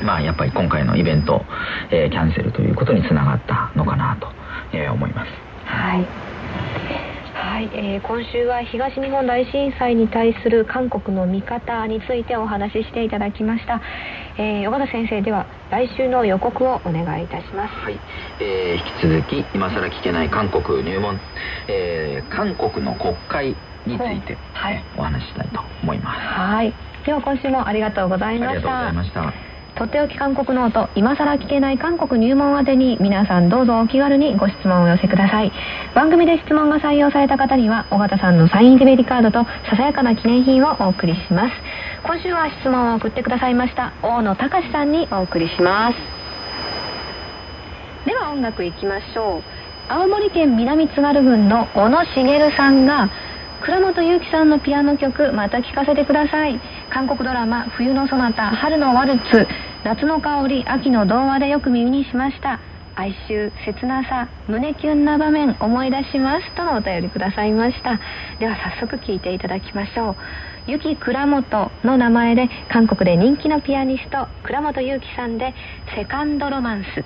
[0.00, 1.44] まあやっぱり今回のイベント、
[1.90, 4.28] えー、キャンセルということにつながったのかなと、
[4.72, 5.30] えー、思います。
[5.66, 6.31] はい
[7.52, 13.82] はい、えー、今週は東日本大震災に対する韓国の見方についてお話ししていただきました、
[14.38, 17.74] えー、小田先生では来週の予告をお願いいたします。
[17.74, 17.98] はい、
[18.40, 21.20] えー、引き続き今更聞けない韓国入門、
[21.68, 23.48] えー、韓国の国会
[23.86, 26.20] について、はい、お話ししたいと思います。
[26.20, 26.72] はい。
[27.04, 28.86] では今週もありがとうございました。
[28.86, 35.52] ありがとうございましたとっておき韓国ノート今さら聞けない韓国入門宛てに皆さんどうぞお気軽にご質問をお寄せください。
[35.94, 41.54] 番組で質問が採用された方には尾形さんのサイン入りベリカードとささやかな記念品をお送りします。
[42.04, 45.96] 今週は質問を送ってくださいました大野隆さんにお送りします。
[48.04, 49.42] では音楽いきましょう。
[49.88, 53.10] 青森県南津軽郡の小野茂さんが
[53.62, 56.60] 倉本祐樹さんのピアノ曲また聴かせてください。
[56.90, 59.46] 韓国ドラマ「冬のそなた」「春のワルツ」
[59.84, 62.58] 「夏の香り」「秋の童話」でよく耳にしました。
[62.94, 68.00] 哀愁切なさ胸キュンな場面思い出しますとのお便りくださいました。
[68.40, 70.16] では早速聴いていただきましょう。
[70.66, 75.54] ゆき倉本の名前で韓国で人気のピアニスト倉本祐樹さんで
[75.94, 77.04] セカンドロマンス。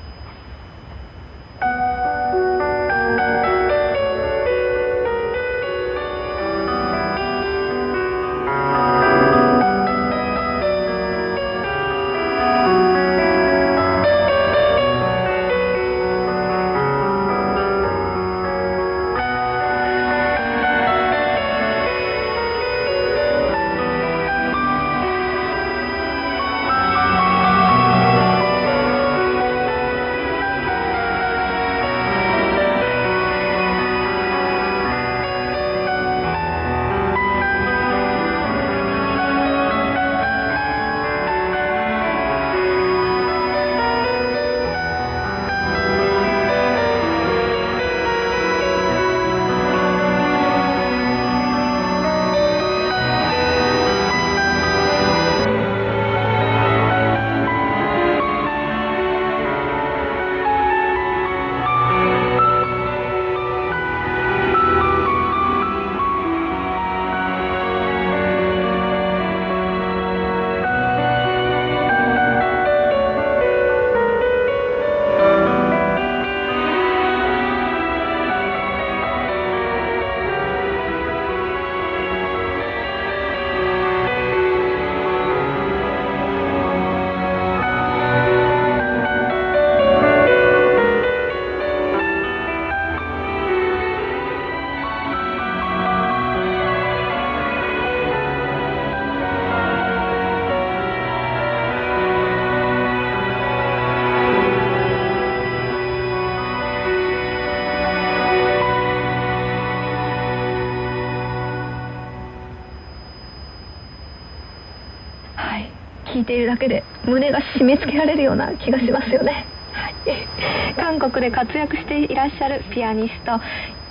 [116.26, 123.40] ているだけで胸が締め付けられるような気がしますよね、はい、韓国で活躍していらっしゃるピアニスト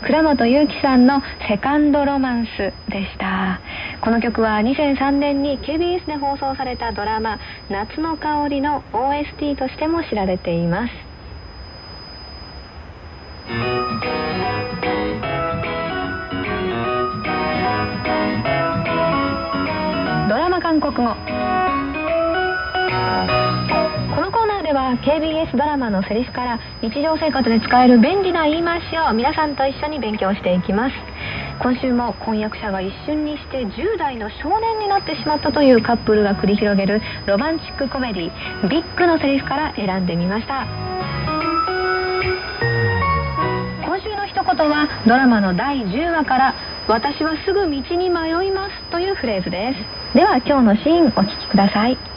[0.03, 3.59] 倉本裕樹さんの「セカンドロマンス」でした。
[4.01, 7.39] この曲は2003年に KBS で放送されたドラマ
[7.71, 11.04] 「夏の香り」の OST としても知られています。
[25.15, 30.95] KBS ドラマのセリフから日常生活で使える便利な言い回しを皆さんと一緒に勉強していきます。
[31.59, 40.67] 今週も婚約者が一瞬にして10代の少年になってしまったというカップルが繰り広げるロマンチックコメディビッグのセリフから選んでみました。
[43.85, 46.55] 今週の一言はドラマの第10話から
[46.91, 49.75] 「私はすぐ道に迷います」というフレーズで
[50.11, 50.17] す。
[50.17, 52.14] では今日のシーンお聞きください。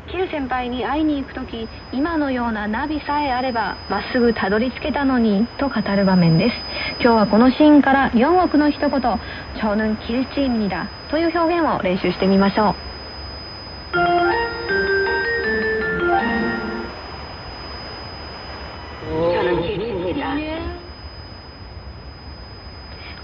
[0.09, 6.55] キル先輩に会いに行く時今のようなナビさえあればまっすぐたどり着けたのにと語る場面です
[7.01, 9.01] 今日はこのシーンから4億の一言「
[9.61, 12.75] 超能キルチームにだ」という表現を練習してみましょう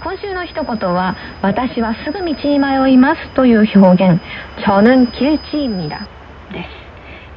[0.02, 4.20] 今週の一言は「私はすぐ道に迷います」という表現「
[4.66, 6.17] 저는길치입니다」です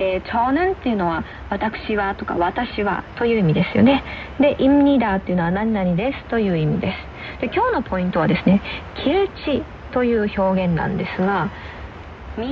[0.03, 4.03] えー、超年っていうのは私はとか私はという意味ですよね。
[4.41, 6.93] でイムニダーっていうのは何々ですという意味で
[7.39, 7.41] す。
[7.41, 8.61] で今日のポイントはですね
[9.05, 11.51] キルチという表現なんですが
[12.37, 12.45] 道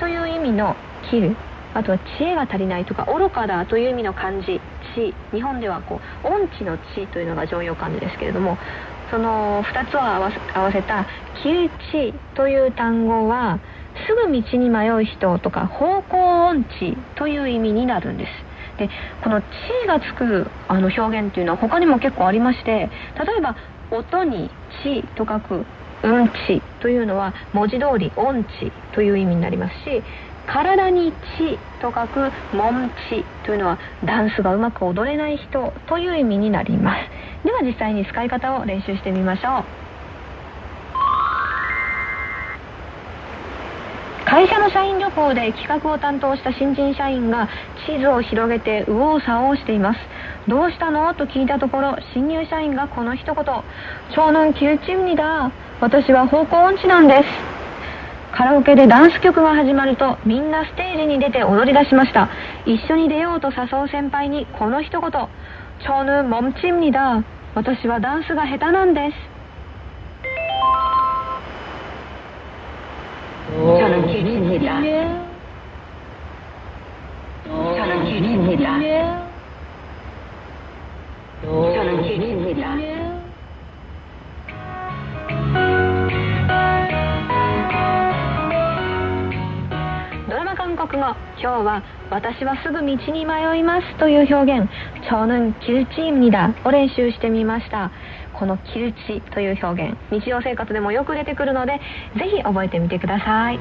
[0.00, 0.76] という意味の
[1.10, 1.36] キル
[1.74, 4.60] あとは知恵が足りないとか愚かだという意味の漢字
[4.94, 8.56] 知日本ではこう音痴の知というのが常用漢字ですけれども
[9.10, 11.04] その2つを合わせた
[11.42, 13.58] 「キルチ」という単語は
[14.06, 18.30] すぐ道に迷う人とか方向音痴という意味になるんです。
[18.78, 18.90] で
[19.22, 19.44] この「地」
[19.86, 22.88] がつくあの表現っていうのは他にも結構ありまして例
[23.38, 23.56] えば
[23.90, 24.50] 音に
[24.82, 25.66] 「地」と書く
[26.02, 30.02] 「うんち」というのは文字通り音痴という意味になりますし
[30.46, 37.10] 体に「地」と書く「もんち」というのはダンスがうまく踊れない人という意味になります。
[37.44, 39.83] では実際に使い方を練習してみましょう。
[44.25, 47.49] 会社の社員旅行で企画を担当した新人社員が
[47.87, 49.99] 地図を広げて右往左往しています
[50.47, 53.35] どうしたのと聞いたところ新入社員がこの一言
[54.15, 55.51] 長男9チームにだ
[55.81, 57.23] 私は方向音痴なんです
[58.31, 62.29] カラオケでダンス曲が始まるとみんなステージに出て踊り出しました
[62.65, 65.11] 一緒に出ようと誘う先輩にこの一言
[65.79, 67.23] 長男몸칩니다
[67.55, 69.32] 私はダンスが下手なんです
[74.13, 74.81] 저는 길입니다.
[77.43, 78.79] 저는 길입니다.
[81.41, 82.75] 저는 길입니다.
[90.27, 94.69] 드라마 한국어 今日は私はすぐ道に迷いますという表現
[95.09, 97.89] 저는길치입니다を練習してみました
[98.34, 101.80] この「キルチ」という表現日常生活でもよく出てくるので
[102.16, 103.58] ぜひ覚えてみてください。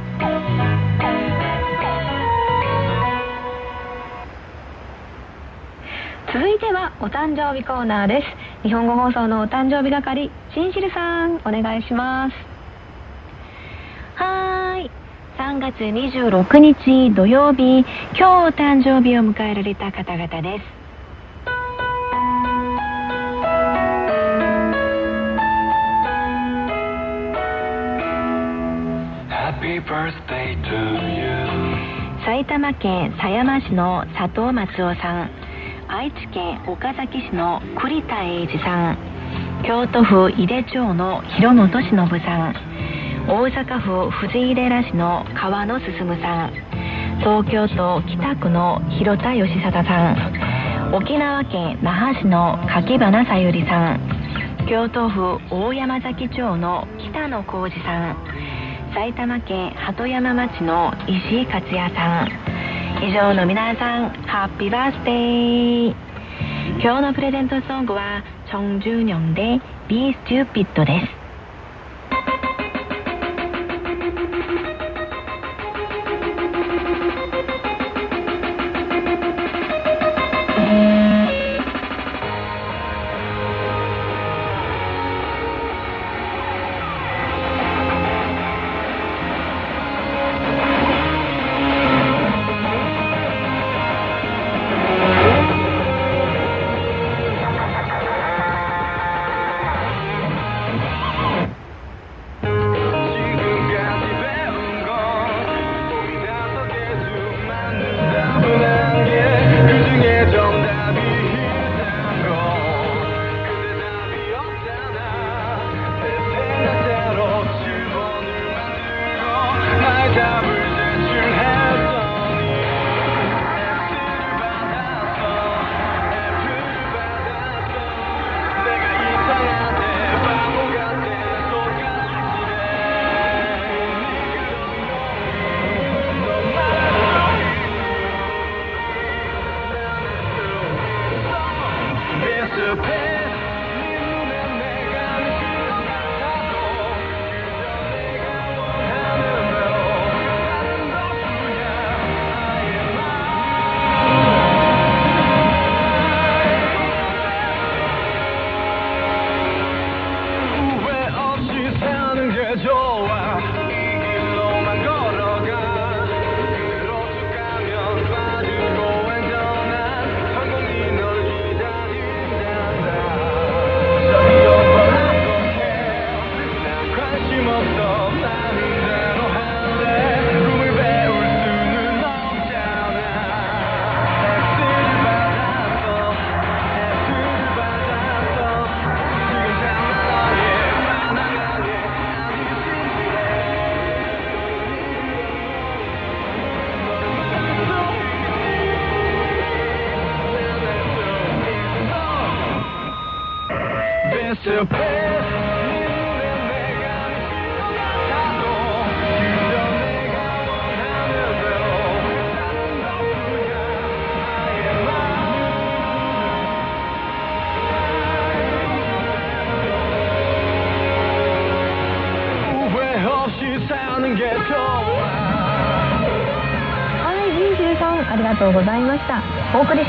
[6.34, 8.68] 続いてはお誕生日コーナーです。
[8.68, 12.36] 日本語放送のお誕生日係シンシルさんお願いします。
[14.16, 14.90] はい。
[15.38, 17.86] 3月26日土曜日
[18.18, 20.83] 今日お誕生日を迎えられた方々です。
[32.26, 35.30] 埼玉県狭山市の佐藤松夫さん。
[35.88, 38.98] 愛知県岡崎市の栗田英二さん。
[39.64, 42.56] 京都府井手町の広本忍さん。
[43.28, 46.54] 大阪府藤井寺市の川野進さん。
[47.20, 50.14] 東京都北区の広田義貞さ
[50.90, 50.96] ん。
[50.96, 54.00] 沖縄県那覇市の柿花さゆりさん。
[54.68, 58.18] 京都府大山崎町の北野浩二さん。
[58.94, 62.28] 埼玉県鳩山町の石井克也さん。
[63.04, 65.96] 以上の皆さんハッピーバースデー。
[66.80, 71.23] 今日のプレゼントソングはチョン・ジュニョンでビースチューピッドです。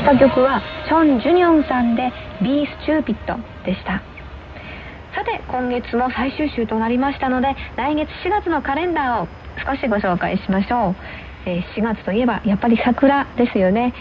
[0.05, 3.15] お送りした曲はチョン・ジュニョンさんで「Be Stupid」
[3.65, 4.01] でした。
[5.15, 9.27] さて今月も最終週となりましたので来月4月のカレンダーを
[9.65, 10.95] 少しご紹介しましょう、
[11.45, 13.93] え、4月といえばやっぱり桜ですよね、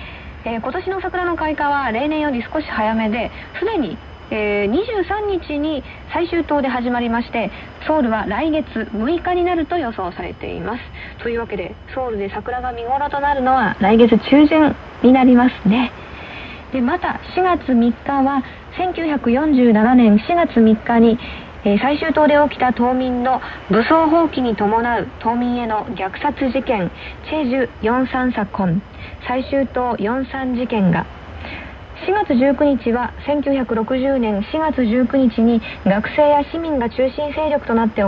[0.45, 3.31] え、今年の桜の開花は例年より少し早めで
[3.61, 3.97] すでに
[4.31, 7.51] えー、23日に最終島で始まりまして
[7.87, 10.81] ソウルは来月6日になると予想されています。
[11.25, 15.91] というわけでソウルで桜が見頃となるのは来月中旬になりますね。
[16.71, 18.45] でまた4月3日は
[18.77, 21.19] 1947年4月3日に、
[21.65, 26.91] えー、最終島で起きた島民の武装蜂起に伴う島民への虐殺事件
[27.31, 28.83] チェジュ43サコン
[29.27, 31.07] 最終島43事件が
[32.05, 38.03] 4月19日は1960年4月19日に学生や市民が中心勢力となって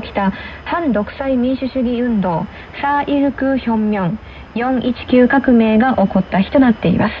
[0.00, 0.30] 起きた
[0.64, 2.46] 反独裁民主主義運動
[2.80, 4.18] サーイルクヒョンミョン
[4.54, 7.14] 419革命が起こった日となっています。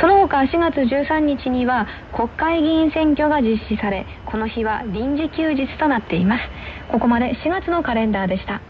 [0.00, 6.42] その他4月13日には国会議員選挙が実施されこの日は臨時休日となっています。
[6.92, 8.60] ここまで4月のカレンダーでした。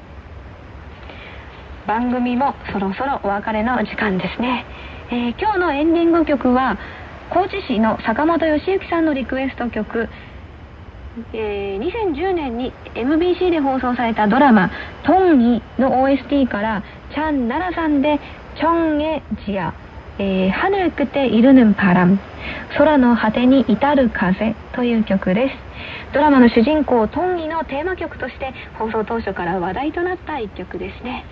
[1.89, 4.65] 番組もそろそろお別れの時間ですね。
[5.11, 6.79] えー、今日のエンディング曲は
[7.29, 10.09] 高知市の坂本義行さんのリクエスト曲、
[11.35, 14.71] えー、2010年に MBC で放送されたドラマ
[15.05, 16.83] 「トンギ」の OST から
[17.13, 18.19] チャン・ナラさんで
[18.57, 19.75] 「チョンエジア」
[20.19, 22.19] えー、ハヌクテイルヌンパラン
[22.79, 25.57] 空の果てに至る風という曲です。
[26.15, 31.25] ドラマの主人公トンギのテーマ曲として放送当初から話題となった一曲ですね。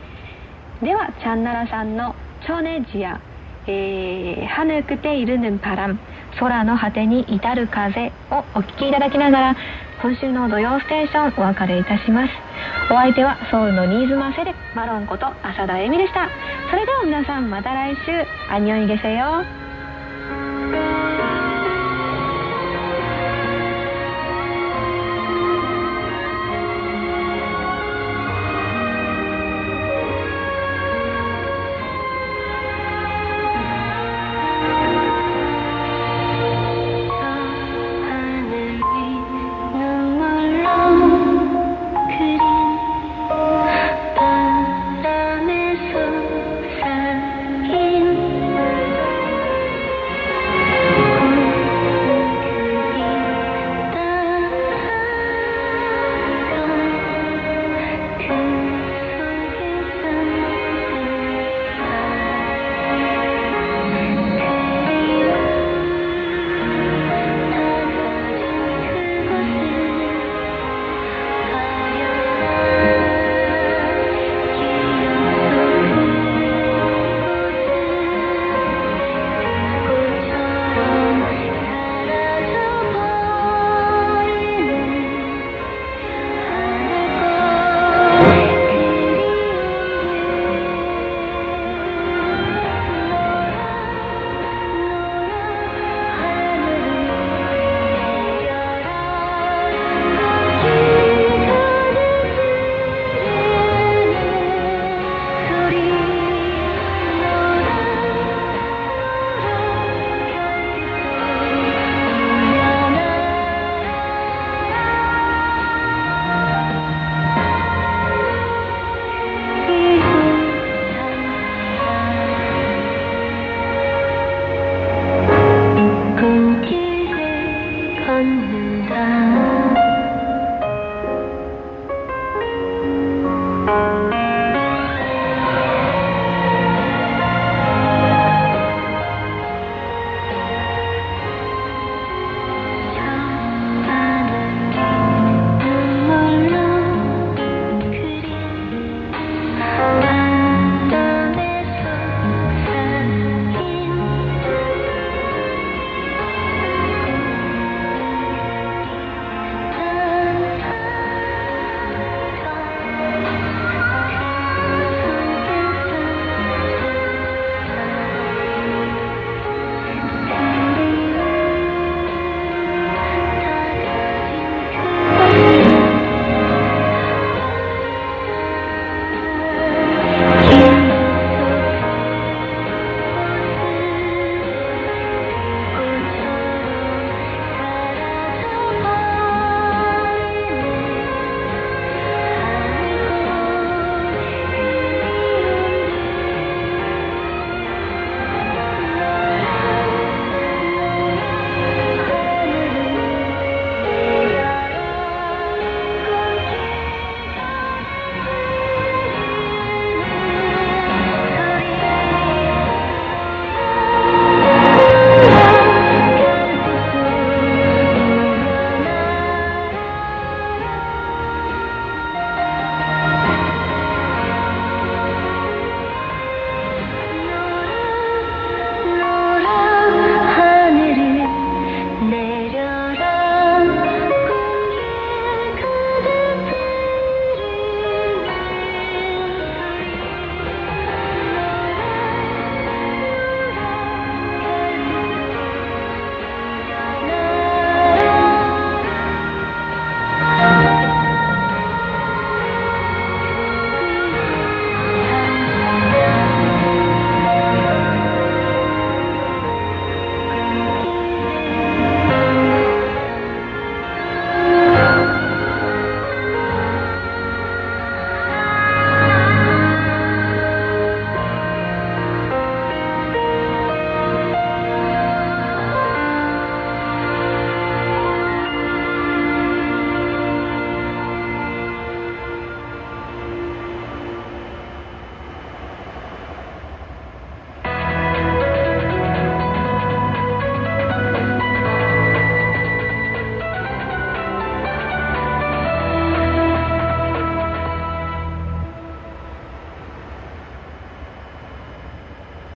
[0.82, 2.14] ではチャンナラさんの
[2.44, 3.20] 「チョネジア」
[3.66, 5.98] えー、はぬくているぬんぱらん
[6.38, 9.56] 空の果てに至る風をお聴きいただきながら
[10.02, 12.32] 今週の「土曜ステーション」お別れいたします。
[12.90, 16.28] お相手はソウルの新妻セレマロンこと浅田恵美でした。
[16.70, 18.26] それでは皆さんまた来週。
[18.52, 19.44] アニオンイゲセよ